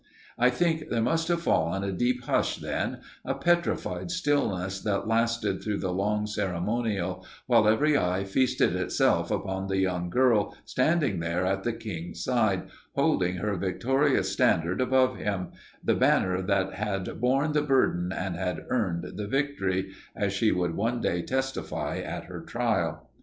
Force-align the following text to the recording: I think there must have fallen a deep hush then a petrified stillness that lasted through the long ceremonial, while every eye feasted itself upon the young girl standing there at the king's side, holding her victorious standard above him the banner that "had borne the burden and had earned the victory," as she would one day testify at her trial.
I 0.39 0.49
think 0.49 0.89
there 0.89 0.99
must 1.03 1.27
have 1.27 1.43
fallen 1.43 1.83
a 1.83 1.91
deep 1.91 2.23
hush 2.23 2.55
then 2.57 3.01
a 3.23 3.35
petrified 3.35 4.09
stillness 4.09 4.81
that 4.81 5.07
lasted 5.07 5.61
through 5.61 5.77
the 5.77 5.91
long 5.93 6.25
ceremonial, 6.25 7.23
while 7.45 7.67
every 7.67 7.95
eye 7.95 8.23
feasted 8.23 8.75
itself 8.75 9.29
upon 9.29 9.67
the 9.67 9.77
young 9.77 10.09
girl 10.09 10.55
standing 10.65 11.19
there 11.19 11.45
at 11.45 11.61
the 11.61 11.71
king's 11.71 12.23
side, 12.23 12.63
holding 12.93 13.35
her 13.35 13.55
victorious 13.55 14.31
standard 14.31 14.81
above 14.81 15.17
him 15.17 15.49
the 15.83 15.93
banner 15.93 16.41
that 16.41 16.73
"had 16.73 17.21
borne 17.21 17.51
the 17.51 17.61
burden 17.61 18.11
and 18.11 18.35
had 18.35 18.65
earned 18.69 19.03
the 19.17 19.27
victory," 19.27 19.91
as 20.15 20.33
she 20.33 20.51
would 20.51 20.73
one 20.73 20.99
day 20.99 21.21
testify 21.21 21.99
at 21.99 22.23
her 22.23 22.41
trial. 22.41 23.07